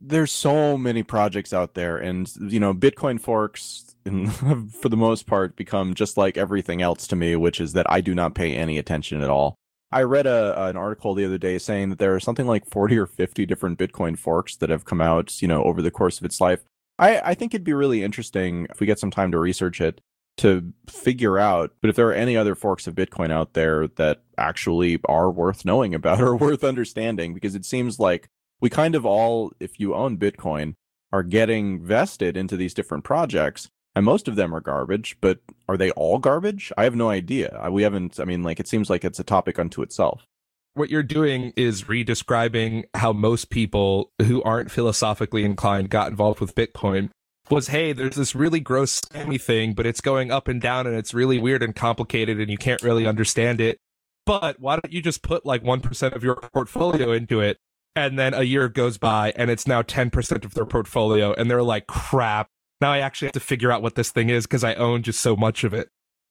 [0.00, 5.56] There's so many projects out there, and you know, Bitcoin forks, for the most part,
[5.56, 8.78] become just like everything else to me, which is that I do not pay any
[8.78, 9.56] attention at all.
[9.92, 12.96] I read a an article the other day saying that there are something like 40
[12.98, 16.24] or 50 different Bitcoin forks that have come out, you know, over the course of
[16.24, 16.60] its life.
[16.98, 20.00] I, I think it'd be really interesting if we get some time to research it
[20.36, 24.22] to figure out, but if there are any other forks of Bitcoin out there that
[24.38, 28.28] actually are worth knowing about or worth understanding, because it seems like
[28.60, 30.74] we kind of all, if you own Bitcoin,
[31.12, 35.76] are getting vested into these different projects and most of them are garbage but are
[35.76, 39.04] they all garbage i have no idea we haven't i mean like it seems like
[39.04, 40.26] it's a topic unto itself
[40.74, 46.54] what you're doing is redescribing how most people who aren't philosophically inclined got involved with
[46.54, 47.10] bitcoin
[47.50, 50.96] was, hey, there's this really gross scammy thing, but it's going up and down and
[50.96, 53.78] it's really weird and complicated and you can't really understand it.
[54.26, 57.58] But why don't you just put like 1% of your portfolio into it?
[57.96, 61.32] And then a year goes by and it's now 10% of their portfolio.
[61.32, 62.48] And they're like, crap.
[62.80, 65.20] Now I actually have to figure out what this thing is because I own just
[65.20, 65.88] so much of it.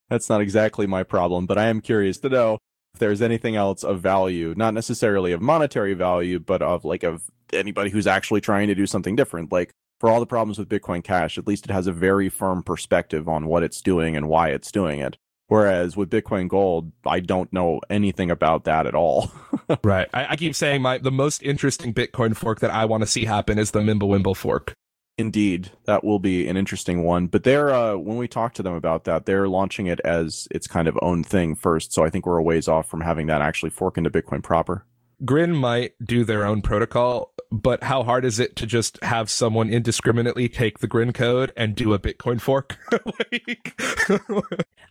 [0.10, 2.58] That's not exactly my problem, but I am curious to know
[2.94, 7.30] if there's anything else of value, not necessarily of monetary value, but of like of
[7.54, 9.52] anybody who's actually trying to do something different.
[9.52, 12.64] Like for all the problems with Bitcoin Cash, at least it has a very firm
[12.64, 15.18] perspective on what it's doing and why it's doing it.
[15.48, 19.32] Whereas with Bitcoin Gold, I don't know anything about that at all.
[19.84, 20.08] right.
[20.14, 23.26] I, I, keep saying my the most interesting Bitcoin fork that I want to see
[23.26, 24.74] happen is the Mimblewimble fork.
[25.20, 27.28] Indeed, that will be an interesting one.
[27.28, 30.66] But they're uh, when we talk to them about that, they're launching it as its
[30.66, 31.92] kind of own thing first.
[31.92, 34.86] So I think we're a ways off from having that actually fork into Bitcoin proper.
[35.26, 39.70] Grin might do their own protocol, but how hard is it to just have someone
[39.70, 42.78] indiscriminately take the Grin code and do a Bitcoin fork?
[42.92, 43.82] like...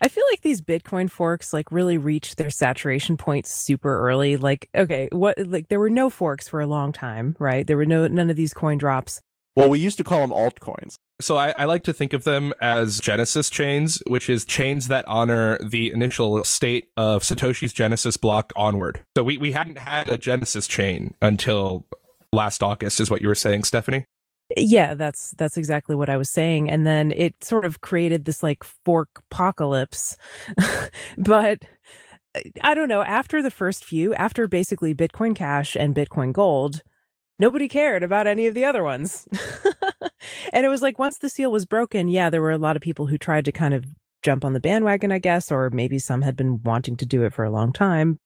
[0.02, 4.36] I feel like these Bitcoin forks like really reach their saturation point super early.
[4.36, 7.66] Like, okay, what like there were no forks for a long time, right?
[7.66, 9.22] There were no none of these coin drops.
[9.58, 10.94] Well, we used to call them altcoins.
[11.20, 15.04] So I, I, like to think of them as Genesis chains, which is chains that
[15.08, 19.00] honor the initial state of Satoshi's Genesis block onward.
[19.16, 21.88] So we, we hadn't had a Genesis chain until
[22.32, 24.04] last August, is what you were saying, Stephanie?
[24.56, 26.70] Yeah, that's that's exactly what I was saying.
[26.70, 30.16] And then it sort of created this like fork apocalypse.
[31.18, 31.64] but
[32.36, 36.82] uh, I don't know, after the first few, after basically Bitcoin Cash and Bitcoin Gold,
[37.38, 39.26] nobody cared about any of the other ones.
[40.52, 42.82] and it was like once the seal was broken, yeah, there were a lot of
[42.82, 43.84] people who tried to kind of
[44.22, 47.32] jump on the bandwagon, I guess, or maybe some had been wanting to do it
[47.32, 48.18] for a long time.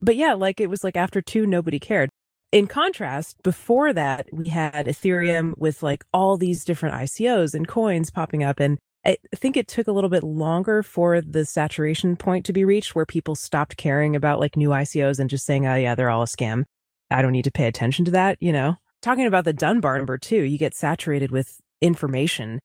[0.00, 2.10] But yeah, like it was like after two, nobody cared.
[2.52, 8.10] In contrast, before that, we had Ethereum with like all these different ICOs and coins
[8.10, 8.60] popping up.
[8.60, 12.64] And I think it took a little bit longer for the saturation point to be
[12.64, 16.10] reached where people stopped caring about like new ICOs and just saying, oh, yeah, they're
[16.10, 16.64] all a scam.
[17.10, 18.76] I don't need to pay attention to that, you know?
[19.02, 22.60] Talking about the Dunbar number too, you get saturated with information,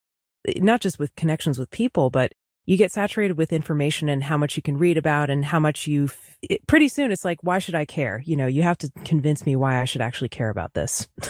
[0.48, 2.34] eh, not just with connections with people, but
[2.66, 5.88] you get saturated with information and how much you can read about and how much
[5.88, 6.10] you
[6.50, 8.24] eh, pretty soon it's like why should i care?
[8.26, 11.08] You know you have to convince me why i should actually care about this.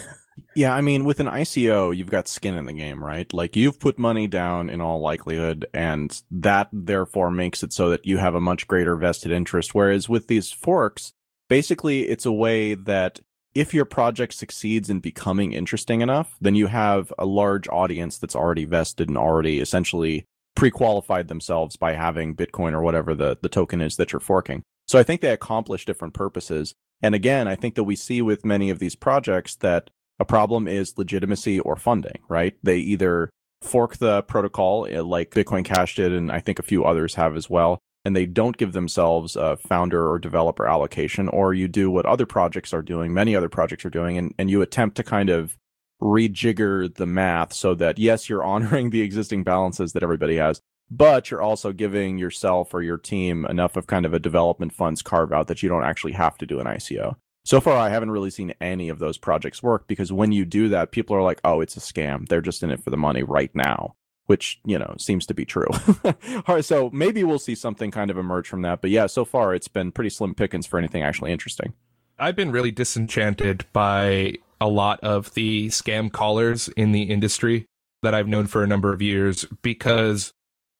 [0.56, 3.32] Yeah i mean with an ico you've got skin in the game right?
[3.34, 8.06] Like you've put money down in all likelihood and that therefore makes it so that
[8.06, 11.14] you have a much greater vested interest whereas with these forks
[11.52, 13.20] basically it's a way that
[13.54, 18.38] if your project succeeds in becoming interesting enough, then you have a large audience that's
[18.38, 20.24] already vested and already essentially
[20.56, 24.64] pre-qualified themselves by having Bitcoin or whatever the, the token is that you're forking.
[24.88, 26.74] So I think they accomplish different purposes.
[27.02, 29.90] And again, I think that we see with many of these projects that
[30.22, 32.56] a problem is legitimacy or funding, right?
[32.64, 33.30] They either
[33.62, 37.36] fork the protocol eh, like Bitcoin Cash did, and I think a few others have
[37.36, 41.92] as well, and they don't give themselves a founder or developer allocation, or you do
[41.92, 45.04] what other projects are doing, many other projects are doing, and, and you attempt to
[45.04, 45.58] kind of
[46.02, 51.30] rejigger the math so that yes, you're honoring the existing balances that everybody has, but
[51.30, 55.32] you're also giving yourself or your team enough of kind of a development funds carve
[55.32, 57.16] out that you don't actually have to do an ICO.
[57.44, 60.70] So far, I haven't really seen any of those projects work because when you do
[60.70, 62.28] that, people are like, oh, it's a scam.
[62.28, 65.46] They're just in it for the money right now which you know seems to be
[65.46, 65.68] true.
[66.62, 68.82] so maybe we'll see something kind of emerge from that.
[68.82, 71.74] But yeah, so far it's been pretty slim pickings for anything actually interesting.
[72.20, 77.66] I've been really disenchanted by a lot of the scam callers in the industry
[78.04, 80.34] that I've known for a number of years because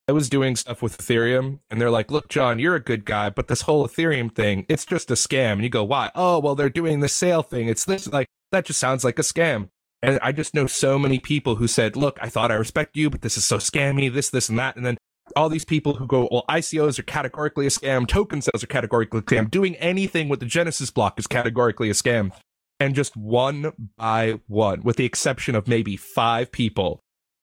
[0.08, 3.30] I was doing stuff with Ethereum and they're like, look, John, you're a good guy,
[3.30, 5.54] but this whole Ethereum thing, it's just a scam.
[5.54, 6.12] And you go, why?
[6.16, 7.68] Oh, well, they're doing the sale thing.
[7.68, 9.70] It's this, like, that just sounds like a scam.
[10.04, 13.10] And I just know so many people who said, look, I thought I respect you,
[13.10, 14.76] but this is so scammy, this, this, and that.
[14.76, 14.98] And then
[15.36, 19.20] all these people who go, well, ICOs are categorically a scam, token sales are categorically
[19.20, 22.32] a scam, doing anything with the Genesis block is categorically a scam.
[22.80, 27.00] And just one by one, with the exception of maybe five people,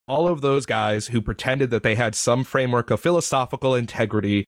[0.09, 4.47] all of those guys who pretended that they had some framework of philosophical integrity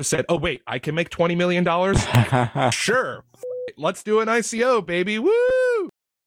[0.00, 2.70] said, oh, wait, I can make $20 million?
[2.72, 3.24] sure.
[3.76, 5.20] Let's do an ICO, baby.
[5.20, 5.30] Woo!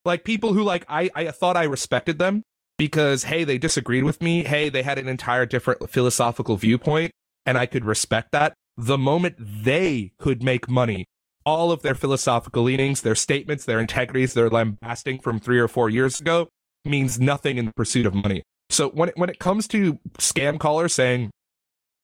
[0.06, 2.44] Like people who like I I thought I respected them
[2.78, 4.44] because hey they disagreed with me.
[4.44, 7.12] Hey they had an entire different philosophical viewpoint
[7.46, 8.54] and I could respect that.
[8.78, 11.06] The moment they could make money
[11.46, 15.90] all of their philosophical leanings their statements their integrities their lambasting from 3 or 4
[15.90, 16.50] years ago
[16.84, 18.44] means nothing in the pursuit of money.
[18.70, 21.32] So when it, when it comes to scam callers saying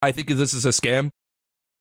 [0.00, 1.10] I think this is a scam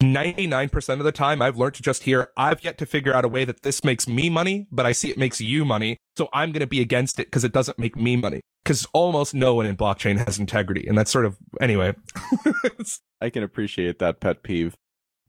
[0.02, 3.28] 99% of the time, I've learned to just hear, I've yet to figure out a
[3.28, 5.98] way that this makes me money, but I see it makes you money.
[6.18, 8.42] So I'm going to be against it because it doesn't make me money.
[8.64, 10.86] Because almost no one in blockchain has integrity.
[10.88, 11.96] And that's sort of, anyway.
[13.22, 14.76] I can appreciate that pet peeve.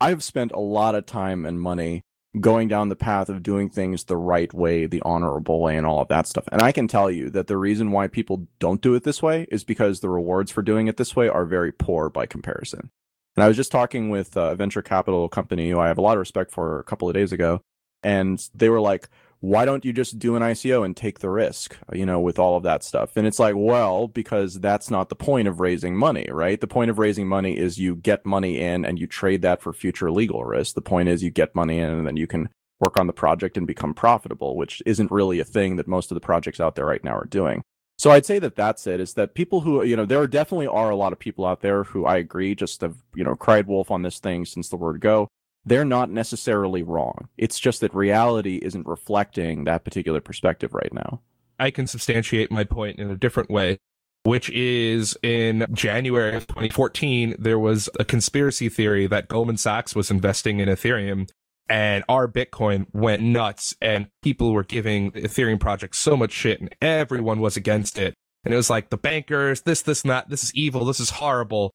[0.01, 2.03] I've spent a lot of time and money
[2.41, 6.01] going down the path of doing things the right way, the honorable way, and all
[6.01, 6.45] of that stuff.
[6.51, 9.47] And I can tell you that the reason why people don't do it this way
[9.51, 12.91] is because the rewards for doing it this way are very poor by comparison.
[13.37, 16.15] And I was just talking with a venture capital company who I have a lot
[16.15, 17.63] of respect for a couple of days ago,
[18.03, 19.09] and they were like,
[19.41, 22.57] why don't you just do an ICO and take the risk, you know, with all
[22.57, 23.17] of that stuff?
[23.17, 26.61] And it's like, well, because that's not the point of raising money, right?
[26.61, 29.73] The point of raising money is you get money in and you trade that for
[29.73, 30.77] future legal risk.
[30.77, 33.57] The point is you get money in and then you can work on the project
[33.57, 36.87] and become profitable, which isn't really a thing that most of the projects out there
[36.87, 37.63] right now are doing.
[38.03, 38.99] So I'd say that that's it.
[38.99, 41.85] Is that people who you know there definitely are a lot of people out there
[41.85, 45.01] who I agree just have you know cried wolf on this thing since the word
[45.01, 45.29] go.
[45.65, 47.29] They're not necessarily wrong.
[47.39, 51.21] It's just that reality isn't reflecting that particular perspective right now.
[51.61, 53.79] I can substantiate my point in a different way,
[54.25, 60.11] which is in January of 2014, there was a conspiracy theory that Goldman Sachs was
[60.11, 61.31] investing in Ethereum
[61.69, 66.75] and r/Bitcoin went nuts and people were giving the Ethereum project so much shit and
[66.81, 68.15] everyone was against it.
[68.45, 71.11] And it was like the bankers, this, this, and that, this is evil, this is
[71.11, 71.73] horrible.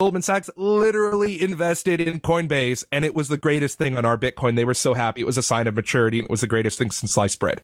[0.00, 4.56] Goldman Sachs literally invested in Coinbase and it was the greatest thing on r/Bitcoin.
[4.56, 5.20] They were so happy.
[5.20, 6.20] It was a sign of maturity.
[6.20, 7.62] It was the greatest thing since sliced bread.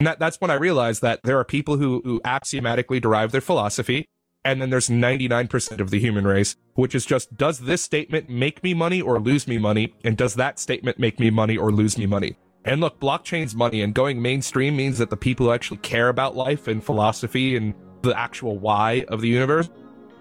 [0.00, 3.40] And that, that's when I realized that there are people who, who axiomatically derive their
[3.40, 4.06] philosophy
[4.44, 8.62] and then there's 99% of the human race, which is just, does this statement make
[8.62, 9.94] me money or lose me money?
[10.04, 12.36] And does that statement make me money or lose me money?
[12.66, 16.36] And look, blockchain's money and going mainstream means that the people who actually care about
[16.36, 19.70] life and philosophy and the actual why of the universe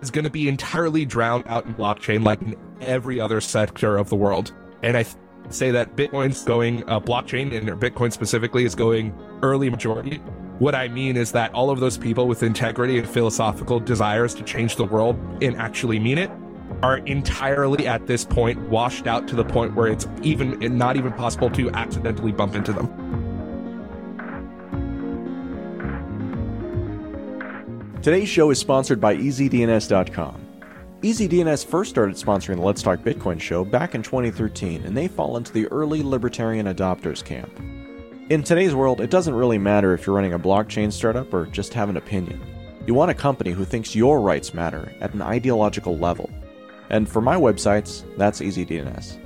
[0.02, 4.10] is going to be entirely drowned out in blockchain like in every other sector of
[4.10, 4.54] the world.
[4.84, 5.16] And I th-
[5.50, 10.22] say that Bitcoin's going, uh, blockchain and Bitcoin specifically is going early majority
[10.63, 14.43] what I mean is that all of those people with integrity and philosophical desires to
[14.43, 16.32] change the world and actually mean it
[16.82, 21.12] are entirely at this point washed out to the point where it's even not even
[21.12, 22.88] possible to accidentally bump into them.
[28.02, 30.41] Today's show is sponsored by EasyDNS.com.
[31.02, 35.36] EasyDNS first started sponsoring the Let's Talk Bitcoin show back in 2013, and they fall
[35.36, 37.52] into the early libertarian adopters camp.
[38.30, 41.74] In today's world, it doesn't really matter if you're running a blockchain startup or just
[41.74, 42.42] have an opinion.
[42.88, 46.30] You want a company who thinks your rights matter at an ideological level.
[46.90, 49.20] And for my websites, that's EasyDNS.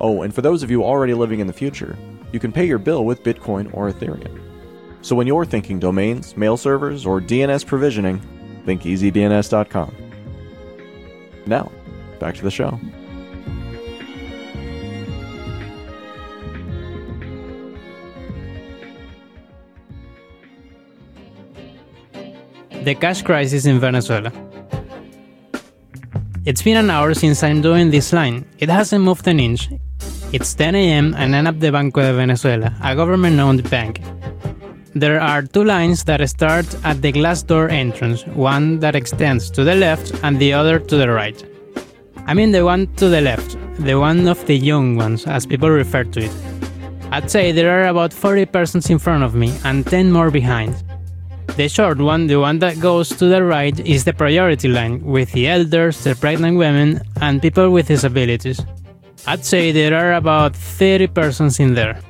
[0.00, 1.98] Oh, and for those of you already living in the future,
[2.32, 4.40] you can pay your bill with Bitcoin or Ethereum.
[5.02, 8.20] So when you're thinking domains, mail servers, or DNS provisioning,
[8.64, 9.94] think EasyDNS.com.
[11.44, 11.70] Now,
[12.18, 12.80] back to the show.
[22.82, 24.32] The cash crisis in Venezuela.
[26.46, 28.46] It's been an hour since I'm doing this line.
[28.58, 29.68] It hasn't moved an inch.
[30.32, 31.14] It's 10 a.m.
[31.14, 34.00] and I'm at the Banco de Venezuela, a government owned bank.
[34.94, 39.62] There are two lines that start at the glass door entrance, one that extends to
[39.62, 41.44] the left and the other to the right.
[42.26, 45.68] I mean the one to the left, the one of the young ones, as people
[45.68, 46.32] refer to it.
[47.12, 50.82] I'd say there are about 40 persons in front of me and 10 more behind.
[51.56, 55.32] The short one, the one that goes to the right, is the priority line, with
[55.32, 58.60] the elders, the pregnant women, and people with disabilities.
[59.26, 62.00] I'd say there are about 30 persons in there.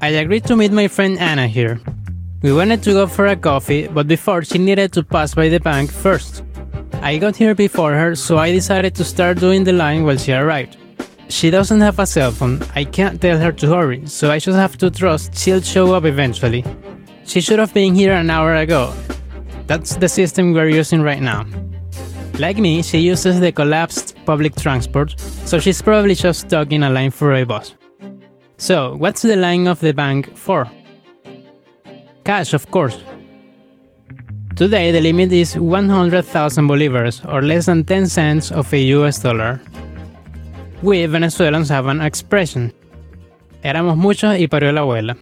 [0.00, 1.80] I agreed to meet my friend Anna here.
[2.42, 5.60] We wanted to go for a coffee, but before she needed to pass by the
[5.60, 6.42] bank first.
[7.02, 10.32] I got here before her, so I decided to start doing the line while she
[10.32, 10.78] arrived.
[11.28, 14.56] She doesn't have a cell phone, I can't tell her to hurry, so I just
[14.56, 16.64] have to trust she'll show up eventually.
[17.30, 18.92] She should have been here an hour ago.
[19.68, 21.46] That's the system we're using right now.
[22.40, 25.14] Like me, she uses the collapsed public transport,
[25.44, 27.76] so she's probably just stuck in a line for a bus.
[28.56, 30.68] So, what's the line of the bank for?
[32.24, 32.98] Cash, of course.
[34.56, 39.60] Today, the limit is 100,000 bolivars, or less than 10 cents of a US dollar.
[40.82, 42.72] We Venezuelans have an expression.
[43.62, 45.16] Éramos muchos y parió la abuela.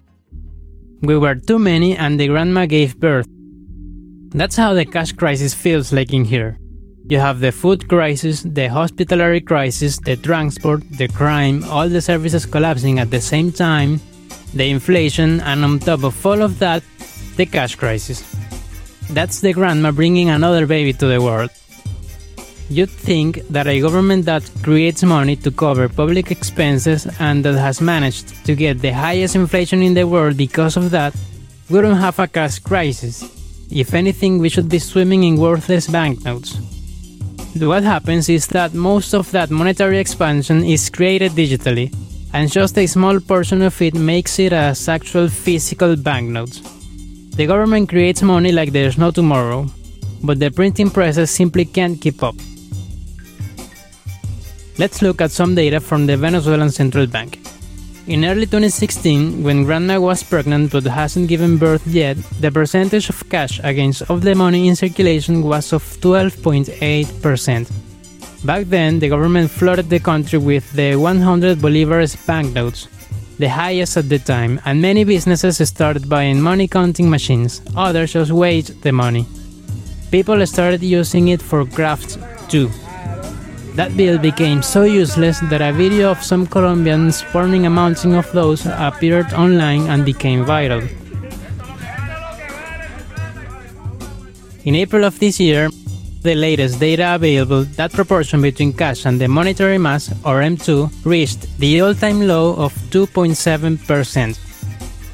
[1.01, 3.27] We were too many and the grandma gave birth.
[4.31, 6.59] That's how the cash crisis feels like in here.
[7.09, 12.45] You have the food crisis, the hospitalary crisis, the transport, the crime, all the services
[12.45, 14.01] collapsing at the same time,
[14.53, 16.83] the inflation, and on top of all of that,
[17.37, 18.23] the cash crisis.
[19.11, 21.51] That's the grandma bringing another baby to the world.
[22.71, 27.81] You'd think that a government that creates money to cover public expenses and that has
[27.81, 31.15] managed to get the highest inflation in the world because of that
[31.71, 33.25] wouldn't have a cash crisis.
[33.71, 36.59] If anything, we should be swimming in worthless banknotes.
[37.57, 41.93] What happens is that most of that monetary expansion is created digitally,
[42.35, 46.61] and just a small portion of it makes it as actual physical banknotes.
[47.35, 49.67] The government creates money like there's no tomorrow,
[50.23, 52.35] but the printing presses simply can't keep up.
[54.79, 57.41] Let's look at some data from the Venezuelan Central Bank.
[58.07, 63.29] In early 2016, when Grandma was pregnant but hasn't given birth yet, the percentage of
[63.29, 67.69] cash against of the money in circulation was of 12.8%.
[68.47, 72.87] Back then, the government flooded the country with the 100 bolivars banknotes,
[73.41, 78.31] the highest at the time, and many businesses started buying money counting machines, others just
[78.31, 79.27] weighed the money.
[80.13, 82.17] People started using it for crafts
[82.49, 82.71] too.
[83.79, 88.27] That bill became so useless that a video of some Colombians burning a mountain of
[88.33, 90.83] those appeared online and became viral.
[94.65, 95.71] In April of this year,
[96.23, 101.47] the latest data available, that proportion between cash and the monetary mass, or M2, reached
[101.61, 104.37] the all-time low of 2.7%.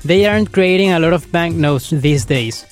[0.04, 2.64] They aren't creating a lot of banknotes these days.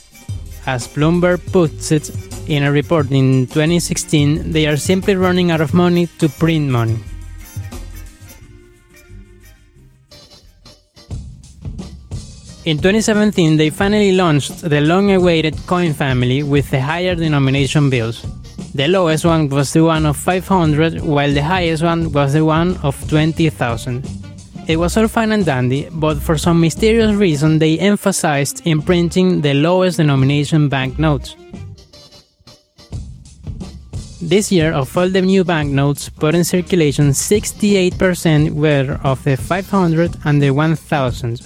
[0.64, 5.74] As Bloomberg puts it, in a report in 2016, they are simply running out of
[5.74, 6.98] money to print money.
[12.64, 18.24] In 2017, they finally launched the long awaited coin family with the higher denomination bills.
[18.74, 22.76] The lowest one was the one of 500, while the highest one was the one
[22.84, 24.06] of 20,000.
[24.68, 29.40] It was all fine and dandy, but for some mysterious reason they emphasized in printing
[29.40, 31.34] the lowest denomination banknotes.
[34.22, 40.16] This year, of all the new banknotes put in circulation, 68% were of the 500
[40.24, 41.40] and the 1000,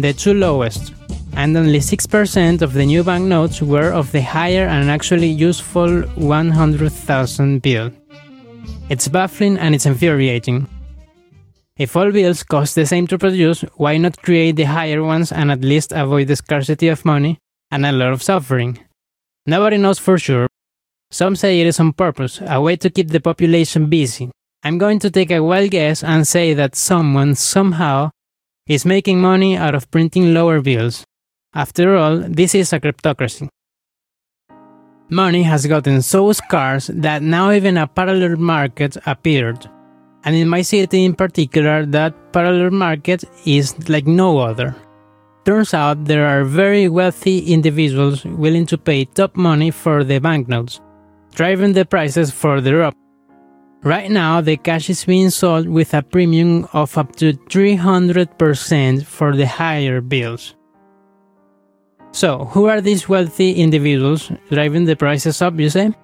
[0.00, 0.92] the two lowest,
[1.34, 7.62] and only 6% of the new banknotes were of the higher and actually useful 100,000
[7.62, 7.92] bill.
[8.90, 10.66] It's baffling and it's infuriating.
[11.76, 15.52] If all bills cost the same to produce, why not create the higher ones and
[15.52, 17.38] at least avoid the scarcity of money
[17.70, 18.80] and a lot of suffering?
[19.46, 20.48] Nobody knows for sure,
[21.10, 24.30] some say it is on purpose, a way to keep the population busy.
[24.62, 28.10] I'm going to take a wild guess and say that someone, somehow,
[28.66, 31.04] is making money out of printing lower bills.
[31.54, 33.48] After all, this is a kleptocracy.
[35.08, 39.66] Money has gotten so scarce that now even a parallel market appeared.
[40.24, 44.76] And in my city in particular, that parallel market is like no other.
[45.46, 50.80] Turns out there are very wealthy individuals willing to pay top money for the banknotes
[51.38, 52.94] driving the prices further up.
[53.84, 59.36] Right now, the cash is being sold with a premium of up to 300% for
[59.36, 60.56] the higher bills.
[62.10, 65.94] So, who are these wealthy individuals driving the prices up, you say?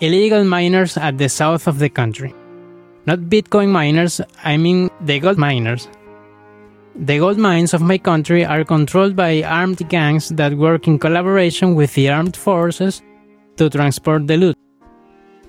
[0.00, 2.34] Illegal miners at the south of the country.
[3.06, 5.88] Not Bitcoin miners, I mean the gold miners.
[6.94, 11.74] The gold mines of my country are controlled by armed gangs that work in collaboration
[11.74, 13.00] with the armed forces
[13.60, 14.56] to transport the loot.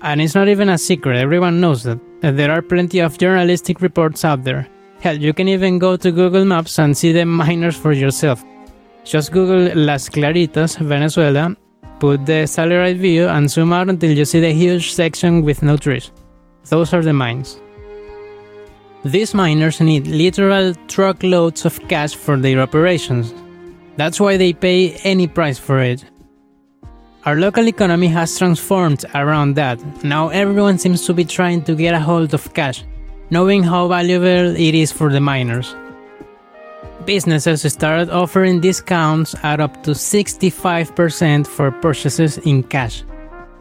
[0.02, 1.98] And it's not even a secret, everyone knows that.
[2.20, 4.68] There are plenty of journalistic reports out there.
[5.00, 8.44] Hell, you can even go to Google Maps and see the miners for yourself.
[9.04, 11.56] Just Google Las Claritas, Venezuela,
[12.00, 15.76] put the satellite view and zoom out until you see the huge section with no
[15.76, 16.12] trees.
[16.68, 17.60] Those are the mines.
[19.04, 23.34] These miners need literal truckloads of cash for their operations.
[23.96, 26.04] That's why they pay any price for it.
[27.24, 29.78] Our local economy has transformed around that.
[30.02, 32.82] Now everyone seems to be trying to get a hold of cash,
[33.30, 35.76] knowing how valuable it is for the miners.
[37.04, 43.04] Businesses started offering discounts at up to 65% for purchases in cash,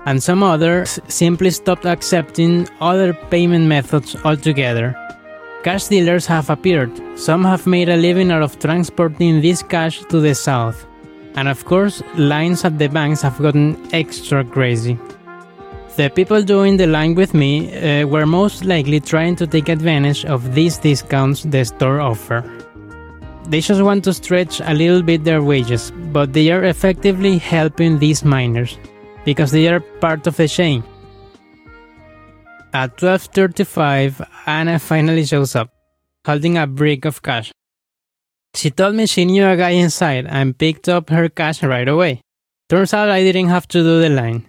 [0.05, 4.97] and some others simply stopped accepting other payment methods altogether.
[5.63, 10.19] Cash dealers have appeared, some have made a living out of transporting this cash to
[10.19, 10.87] the south.
[11.35, 14.97] And of course, lines at the banks have gotten extra crazy.
[15.97, 20.23] The people doing the line with me uh, were most likely trying to take advantage
[20.25, 22.43] of these discounts the store offer.
[23.49, 27.99] They just want to stretch a little bit their wages, but they are effectively helping
[27.99, 28.77] these miners
[29.25, 30.83] because they are part of the chain.
[32.73, 35.69] At 12:35, Anna finally shows up,
[36.25, 37.51] holding a brick of cash.
[38.53, 42.21] She told me she knew a guy inside and picked up her cash right away.
[42.69, 44.47] Turns out I didn't have to do the line.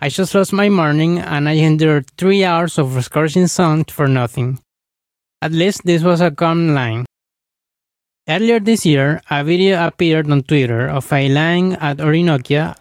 [0.00, 4.60] I just lost my morning and I endured three hours of scorching sun for nothing.
[5.42, 7.06] At least this was a calm line.
[8.28, 12.76] Earlier this year, a video appeared on Twitter of a line at Orinokia,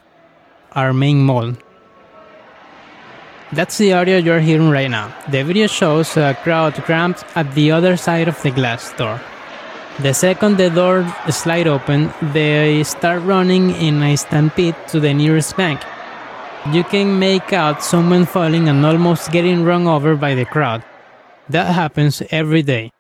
[0.74, 1.53] our main mall.
[3.51, 5.11] That's the audio you're hearing right now.
[5.30, 9.20] The video shows a crowd cramped at the other side of the glass door.
[10.02, 15.58] The second the door slide open, they start running in a stampede to the nearest
[15.58, 15.82] bank.
[16.72, 20.84] You can make out someone falling and almost getting run over by the crowd.
[21.50, 22.91] That happens every day.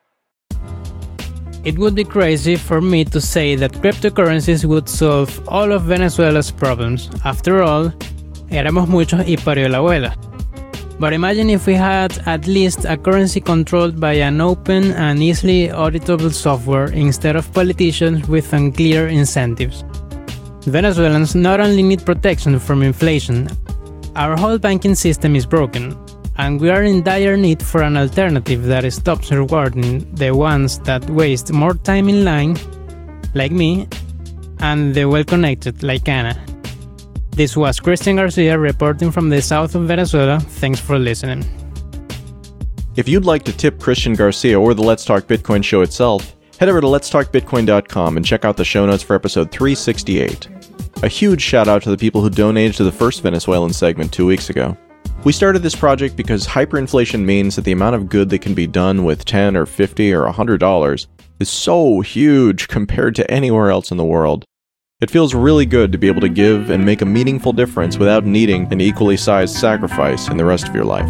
[1.63, 6.51] It would be crazy for me to say that cryptocurrencies would solve all of Venezuela's
[6.51, 7.09] problems.
[7.23, 7.93] After all,
[8.49, 10.28] éramos muchos y parió la abuela.
[10.99, 15.69] But imagine if we had at least a currency controlled by an open and easily
[15.69, 19.85] auditable software instead of politicians with unclear incentives.
[20.65, 23.47] Venezuelans not only need protection from inflation,
[24.17, 25.97] our whole banking system is broken,
[26.37, 31.09] and we are in dire need for an alternative that stops rewarding the ones that
[31.09, 32.57] waste more time in line,
[33.35, 33.87] like me,
[34.59, 36.35] and the well connected, like Anna.
[37.39, 40.41] This was Christian Garcia reporting from the south of Venezuela.
[40.41, 41.45] Thanks for listening.
[42.97, 46.67] If you'd like to tip Christian Garcia or the Let's Talk Bitcoin show itself, head
[46.67, 50.49] over to letstalkbitcoin.com and check out the show notes for episode 368.
[51.01, 54.25] A huge shout out to the people who donated to the first Venezuelan segment two
[54.25, 54.75] weeks ago.
[55.23, 58.67] We started this project because hyperinflation means that the amount of good that can be
[58.67, 61.07] done with 10 or 50 or 100 dollars
[61.39, 64.43] is so huge compared to anywhere else in the world.
[65.01, 68.25] It feels really good to be able to give and make a meaningful difference without
[68.25, 71.07] needing an equally sized sacrifice in the rest of your life.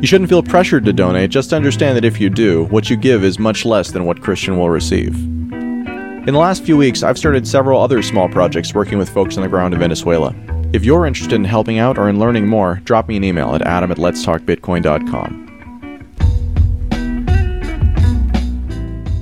[0.00, 3.24] You shouldn't feel pressured to donate, just understand that if you do, what you give
[3.24, 5.16] is much less than what Christian will receive.
[5.16, 9.42] In the last few weeks, I've started several other small projects working with folks on
[9.42, 10.32] the ground in Venezuela.
[10.72, 13.62] If you're interested in helping out or in learning more, drop me an email at
[13.62, 15.40] adam at letstalkbitcoin.com.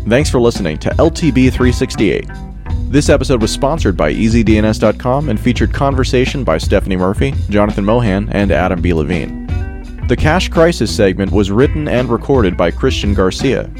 [0.06, 2.49] Thanks for listening to LTB 368.
[2.90, 8.50] This episode was sponsored by EasyDNS.com and featured conversation by Stephanie Murphy, Jonathan Mohan, and
[8.50, 8.92] Adam B.
[8.92, 9.46] Levine.
[10.08, 13.70] The Cash Crisis segment was written and recorded by Christian Garcia.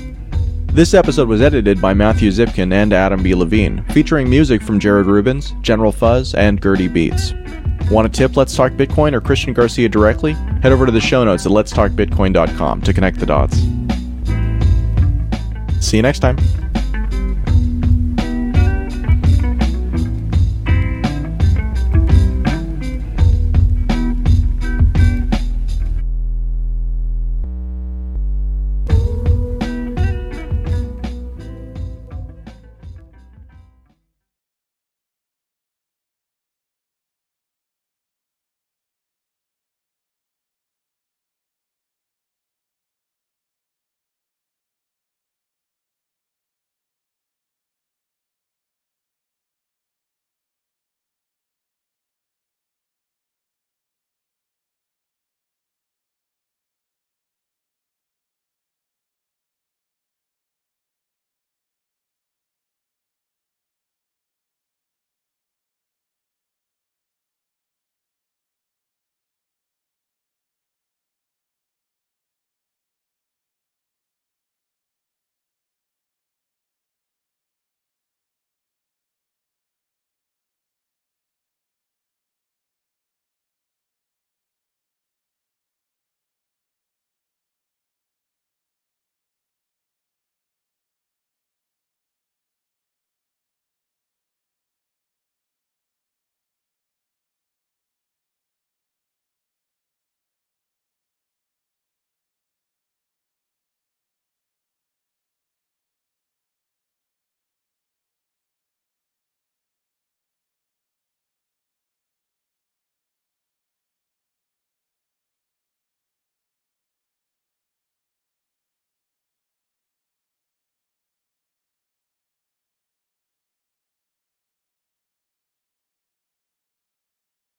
[0.66, 3.34] This episode was edited by Matthew Zipkin and Adam B.
[3.34, 7.32] Levine, featuring music from Jared Rubens, General Fuzz, and Gurty Beats.
[7.90, 10.34] Want a tip Let's Talk Bitcoin or Christian Garcia directly?
[10.62, 13.56] Head over to the show notes at letstalkbitcoin.com to connect the dots.
[15.84, 16.38] See you next time.